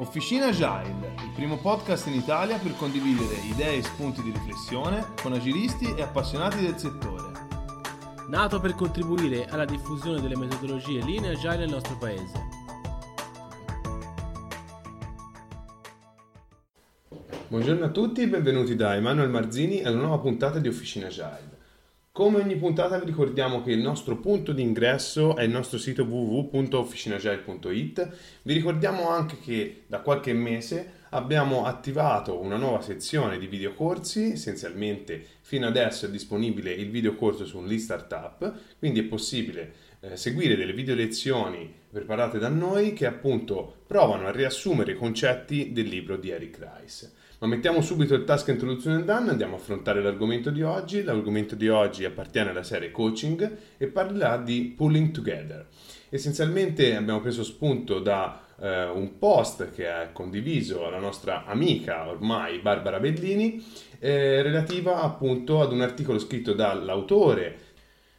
[0.00, 5.32] Officina Agile, il primo podcast in Italia per condividere idee e spunti di riflessione con
[5.32, 7.32] agilisti e appassionati del settore.
[8.28, 12.46] Nato per contribuire alla diffusione delle metodologie linee agile nel nostro paese.
[17.48, 21.57] Buongiorno a tutti e benvenuti da Emanuele Marzini alla nuova puntata di Officina Agile.
[22.18, 26.02] Come ogni puntata vi ricordiamo che il nostro punto di ingresso è il nostro sito
[26.02, 28.08] www.officinagile.it.
[28.42, 35.24] Vi ricordiamo anche che da qualche mese abbiamo attivato una nuova sezione di videocorsi, essenzialmente
[35.42, 40.72] fino adesso è disponibile il videocorso su un Startup, quindi è possibile eh, seguire delle
[40.72, 46.30] video lezioni preparate da noi che appunto provano a riassumere i concetti del libro di
[46.30, 47.12] Eric Rice.
[47.40, 51.04] Ma mettiamo subito il task introduzione done, andiamo a affrontare l'argomento di oggi.
[51.04, 55.68] L'argomento di oggi appartiene alla serie coaching e parlerà di pulling together.
[56.08, 62.58] Essenzialmente abbiamo preso spunto da eh, un post che ha condiviso la nostra amica ormai
[62.58, 63.64] Barbara Bellini
[64.00, 67.56] eh, relativa appunto ad un articolo scritto dall'autore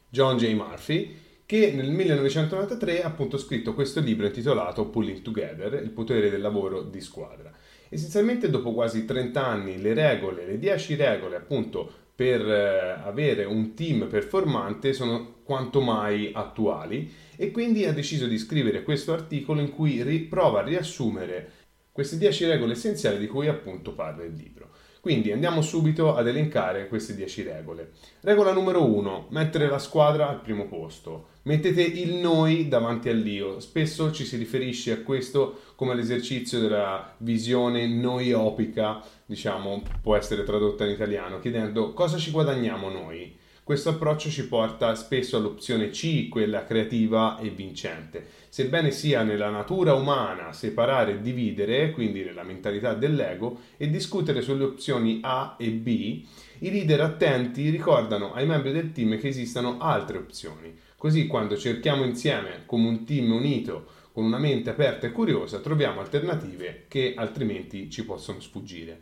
[0.07, 0.53] John J.
[0.53, 6.41] Murphy che nel 1993 ha appunto scritto questo libro intitolato Pulling Together, il potere del
[6.41, 7.51] lavoro di squadra.
[7.89, 13.73] Essenzialmente dopo quasi 30 anni le regole, le 10 regole appunto per eh, avere un
[13.73, 19.71] team performante sono quanto mai attuali e quindi ha deciso di scrivere questo articolo in
[19.71, 21.51] cui prova a riassumere
[21.91, 24.68] queste 10 regole essenziali di cui appunto parla il libro.
[25.01, 27.91] Quindi andiamo subito ad elencare queste 10 regole.
[28.19, 31.27] Regola numero 1, mettere la squadra al primo posto.
[31.43, 33.61] Mettete il noi davanti all'io.
[33.61, 40.85] Spesso ci si riferisce a questo come l'esercizio della visione noiopica, diciamo, può essere tradotta
[40.85, 43.37] in italiano, chiedendo cosa ci guadagniamo noi.
[43.69, 48.25] Questo approccio ci porta spesso all'opzione C, quella creativa e vincente.
[48.49, 54.63] Sebbene sia nella natura umana separare e dividere, quindi nella mentalità dell'ego, e discutere sulle
[54.63, 56.25] opzioni A e B,
[56.61, 60.75] i leader attenti ricordano ai membri del team che esistano altre opzioni.
[60.97, 65.99] Così quando cerchiamo insieme, come un team unito, con una mente aperta e curiosa, troviamo
[65.99, 69.01] alternative che altrimenti ci possono sfuggire.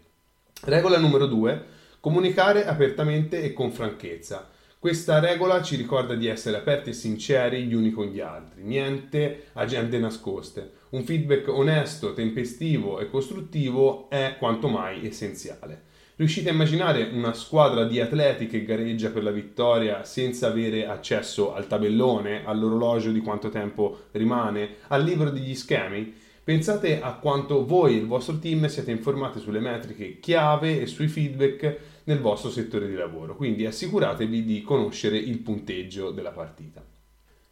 [0.64, 1.64] Regola numero 2.
[2.02, 4.56] Comunicare apertamente e con franchezza.
[4.88, 9.48] Questa regola ci ricorda di essere aperti e sinceri gli uni con gli altri, niente
[9.52, 10.72] agende nascoste.
[10.92, 15.88] Un feedback onesto, tempestivo e costruttivo è quanto mai essenziale.
[16.16, 21.54] Riuscite a immaginare una squadra di atleti che gareggia per la vittoria senza avere accesso
[21.54, 26.14] al tabellone, all'orologio di quanto tempo rimane, al libro degli schemi?
[26.46, 31.10] Pensate a quanto voi e il vostro team siete informati sulle metriche chiave e sui
[31.10, 36.84] feedback nel vostro settore di lavoro, quindi assicuratevi di conoscere il punteggio della partita.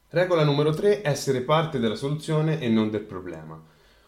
[0.09, 3.61] Regola numero 3, essere parte della soluzione e non del problema.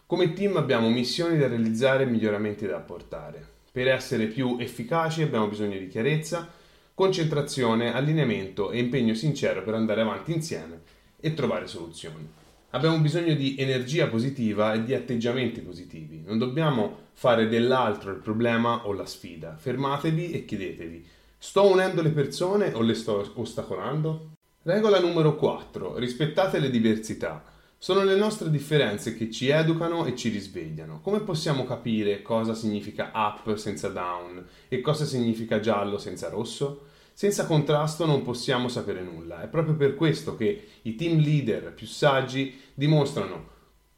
[0.06, 3.46] Come team abbiamo missioni da realizzare e miglioramenti da apportare.
[3.70, 6.48] Per essere più efficaci abbiamo bisogno di chiarezza,
[6.94, 10.80] concentrazione, allineamento e impegno sincero per andare avanti insieme
[11.20, 12.26] e trovare soluzioni.
[12.72, 16.22] Abbiamo bisogno di energia positiva e di atteggiamenti positivi.
[16.26, 19.56] Non dobbiamo fare dell'altro il problema o la sfida.
[19.56, 21.02] Fermatevi e chiedetevi:
[21.38, 24.32] sto unendo le persone o le sto ostacolando?
[24.64, 25.96] Regola numero 4.
[25.96, 27.42] Rispettate le diversità.
[27.78, 31.00] Sono le nostre differenze che ci educano e ci risvegliano.
[31.00, 36.82] Come possiamo capire cosa significa up senza down e cosa significa giallo senza rosso?
[37.18, 39.42] Senza contrasto non possiamo sapere nulla.
[39.42, 43.48] È proprio per questo che i team leader più saggi dimostrano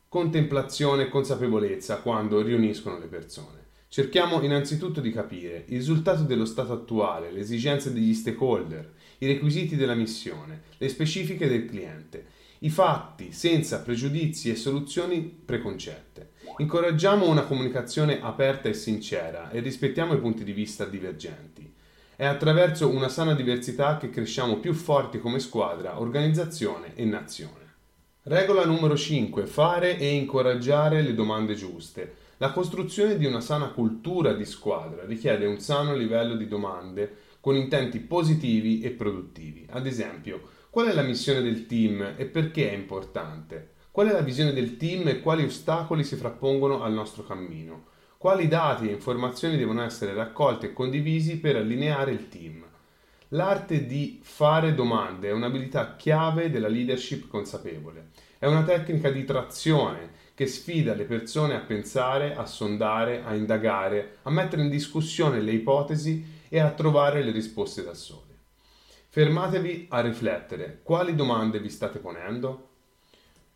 [0.08, 3.58] contemplazione e consapevolezza quando riuniscono le persone.
[3.88, 9.76] Cerchiamo innanzitutto di capire il risultato dello stato attuale, le esigenze degli stakeholder, i requisiti
[9.76, 12.24] della missione, le specifiche del cliente,
[12.60, 16.30] i fatti senza pregiudizi e soluzioni preconcette.
[16.56, 21.70] Incoraggiamo una comunicazione aperta e sincera e rispettiamo i punti di vista divergenti.
[22.20, 27.76] È attraverso una sana diversità che cresciamo più forti come squadra, organizzazione e nazione.
[28.24, 29.46] Regola numero 5.
[29.46, 32.16] Fare e incoraggiare le domande giuste.
[32.36, 37.56] La costruzione di una sana cultura di squadra richiede un sano livello di domande con
[37.56, 39.66] intenti positivi e produttivi.
[39.70, 43.70] Ad esempio, qual è la missione del team e perché è importante?
[43.90, 47.84] Qual è la visione del team e quali ostacoli si frappongono al nostro cammino?
[48.20, 52.62] Quali dati e informazioni devono essere raccolti e condivisi per allineare il team?
[53.28, 58.08] L'arte di fare domande è un'abilità chiave della leadership consapevole.
[58.36, 64.18] È una tecnica di trazione che sfida le persone a pensare, a sondare, a indagare,
[64.24, 68.34] a mettere in discussione le ipotesi e a trovare le risposte da sole.
[69.08, 70.80] Fermatevi a riflettere.
[70.82, 72.68] Quali domande vi state ponendo?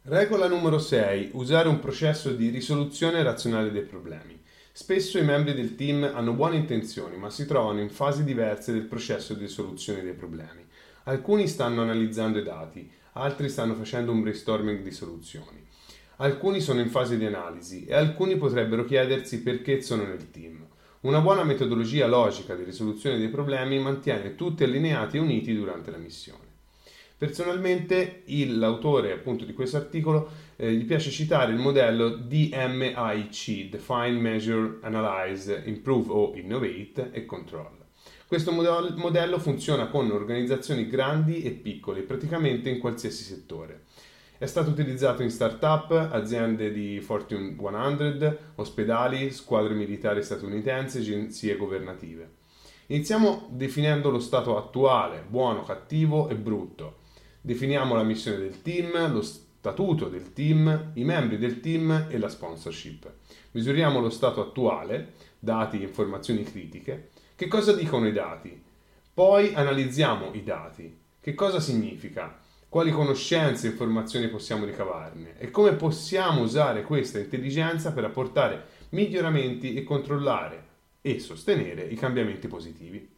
[0.05, 1.33] Regola numero 6.
[1.35, 4.41] Usare un processo di risoluzione razionale dei problemi.
[4.77, 8.87] Spesso i membri del team hanno buone intenzioni, ma si trovano in fasi diverse del
[8.87, 10.67] processo di risoluzione dei problemi.
[11.05, 15.65] Alcuni stanno analizzando i dati, altri stanno facendo un brainstorming di soluzioni.
[16.17, 20.67] Alcuni sono in fase di analisi e alcuni potrebbero chiedersi perché sono nel team.
[21.03, 25.99] Una buona metodologia logica di risoluzione dei problemi mantiene tutti allineati e uniti durante la
[25.99, 26.44] missione.
[27.25, 34.21] Personalmente il, l'autore appunto di questo articolo eh, gli piace citare il modello DMIC, Define,
[34.21, 37.79] Measure, Analyze, Improve o Innovate e Control.
[38.27, 43.85] Questo modello funziona con organizzazioni grandi e piccole, praticamente in qualsiasi settore.
[44.37, 52.33] È stato utilizzato in start-up, aziende di Fortune 100, ospedali, squadre militari statunitensi, agenzie governative.
[52.89, 57.03] Iniziamo definendo lo stato attuale, buono, cattivo e brutto.
[57.47, 62.31] Definiamo la missione del team, lo statuto del team, i membri del team e la
[62.31, 63.13] sponsorship.
[63.51, 67.11] Misuriamo lo stato attuale, dati e informazioni critiche.
[67.37, 68.59] Che cosa dicono i dati?
[69.13, 70.97] Poi analizziamo i dati.
[71.21, 72.41] Che cosa significa?
[72.71, 79.75] quali conoscenze e informazioni possiamo ricavarne e come possiamo usare questa intelligenza per apportare miglioramenti
[79.75, 80.65] e controllare
[81.03, 83.09] e sostenere i cambiamenti positivi.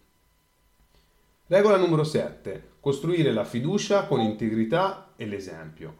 [1.46, 2.74] Regola numero 7.
[2.86, 5.96] Costruire la fiducia con integrità e l'esempio.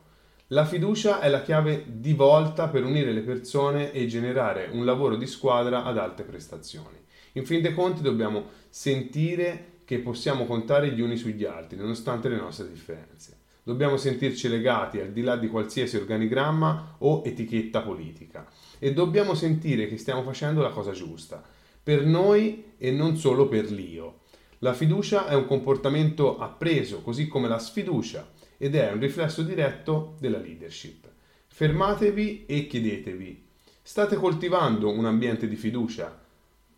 [0.51, 5.17] La fiducia è la chiave di volta per unire le persone e generare un lavoro
[5.17, 6.97] di squadra ad alte prestazioni.
[7.33, 12.37] In fin dei conti dobbiamo sentire che possiamo contare gli uni sugli altri, nonostante le
[12.37, 13.37] nostre differenze.
[13.65, 18.49] Dobbiamo sentirci legati al di là di qualsiasi organigramma o etichetta politica
[18.79, 21.43] e dobbiamo sentire che stiamo facendo la cosa giusta,
[21.83, 24.21] per noi e non solo per l'io.
[24.67, 30.17] La fiducia è un comportamento appreso, così come la sfiducia, ed è un riflesso diretto
[30.19, 31.09] della leadership.
[31.47, 33.47] Fermatevi e chiedetevi,
[33.81, 36.21] state coltivando un ambiente di fiducia?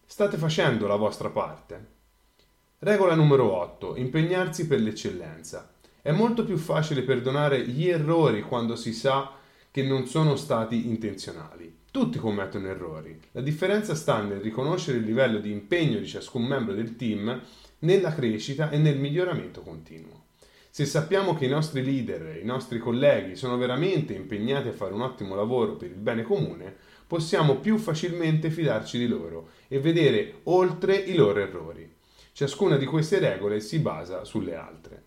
[0.05, 1.87] State facendo la vostra parte?
[2.81, 3.97] Regola numero 8.
[3.97, 5.73] Impegnarsi per l'eccellenza.
[6.03, 9.33] È molto più facile perdonare gli errori quando si sa
[9.71, 11.75] che non sono stati intenzionali.
[11.91, 13.19] Tutti commettono errori.
[13.33, 17.41] La differenza sta nel riconoscere il livello di impegno di ciascun membro del team
[17.81, 20.27] nella crescita e nel miglioramento continuo.
[20.71, 25.01] Se sappiamo che i nostri leader i nostri colleghi sono veramente impegnati a fare un
[25.01, 26.75] ottimo lavoro per il bene comune,
[27.07, 31.91] possiamo più facilmente fidarci di loro e vedere oltre i loro errori.
[32.33, 35.03] Ciascuna di queste regole si basa sulle altre.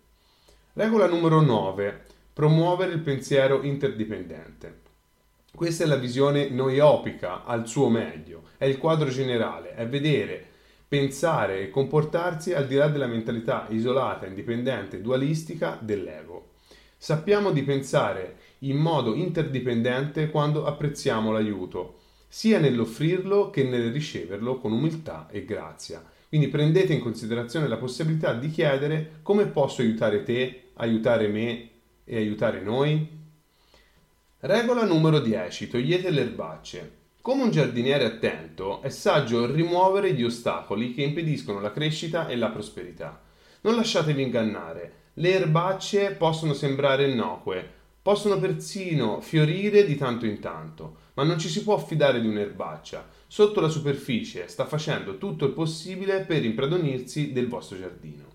[0.73, 2.06] Regola numero 9.
[2.33, 4.79] Promuovere il pensiero interdipendente.
[5.53, 10.50] Questa è la visione noiopica al suo meglio, è il quadro generale, è vedere,
[10.92, 16.50] pensare e comportarsi al di là della mentalità isolata, indipendente, dualistica dell'ego.
[16.98, 24.74] Sappiamo di pensare in modo interdipendente quando apprezziamo l'aiuto, sia nell'offrirlo che nel riceverlo con
[24.74, 26.04] umiltà e grazia.
[26.28, 31.69] Quindi prendete in considerazione la possibilità di chiedere come posso aiutare te, aiutare me
[32.04, 33.07] e aiutare noi?
[34.40, 35.69] Regola numero 10.
[35.69, 37.00] Togliete le erbacce.
[37.21, 42.49] Come un giardiniere attento, è saggio rimuovere gli ostacoli che impediscono la crescita e la
[42.49, 43.21] prosperità.
[43.61, 44.94] Non lasciatevi ingannare.
[45.13, 47.69] Le erbacce possono sembrare innocue,
[48.01, 53.07] possono persino fiorire di tanto in tanto, ma non ci si può fidare di un'erbaccia
[53.28, 58.31] sotto la superficie sta facendo tutto il possibile per impadronirsi del vostro giardino.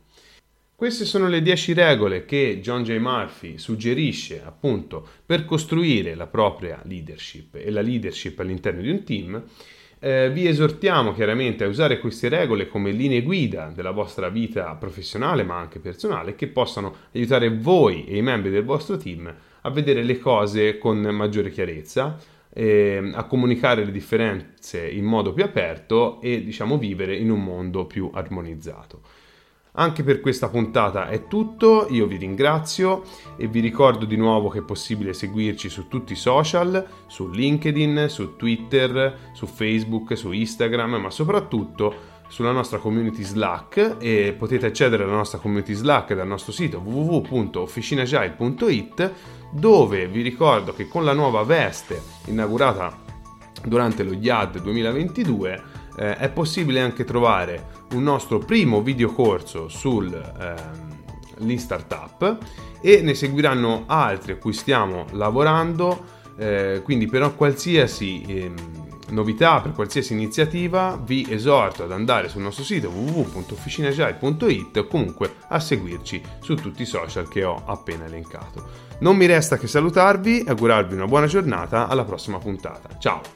[0.77, 2.99] Queste sono le 10 regole che John J.
[2.99, 9.43] Murphy suggerisce appunto per costruire la propria leadership e la leadership all'interno di un team.
[9.99, 15.45] Eh, vi esortiamo chiaramente a usare queste regole come linee guida della vostra vita professionale
[15.45, 20.03] ma anche personale che possano aiutare voi e i membri del vostro team a vedere
[20.03, 22.19] le cose con maggiore chiarezza,
[22.53, 27.87] eh, a comunicare le differenze in modo più aperto e diciamo vivere in un mondo
[27.87, 29.25] più armonizzato.
[29.79, 33.03] Anche per questa puntata è tutto, io vi ringrazio
[33.37, 38.07] e vi ricordo di nuovo che è possibile seguirci su tutti i social, su LinkedIn,
[38.09, 45.05] su Twitter, su Facebook, su Instagram, ma soprattutto sulla nostra community Slack e potete accedere
[45.05, 49.13] alla nostra community Slack dal nostro sito www.officinagile.it
[49.51, 53.05] dove vi ricordo che con la nuova veste inaugurata
[53.63, 55.63] durante lo YAD 2022
[55.99, 62.39] eh, è possibile anche trovare un nostro primo videocorso sul eh, Startup
[62.81, 68.55] e ne seguiranno altri a cui stiamo lavorando eh, quindi per qualsiasi ehm,
[69.11, 75.61] novità, per qualsiasi iniziativa vi esorto ad andare sul nostro sito www.officinagile.it o comunque a
[75.61, 78.85] seguirci su tutti i social che ho appena elencato.
[78.99, 82.97] Non mi resta che salutarvi e augurarvi una buona giornata alla prossima puntata.
[82.99, 83.36] Ciao!